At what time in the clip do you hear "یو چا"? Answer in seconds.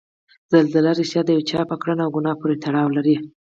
1.35-1.59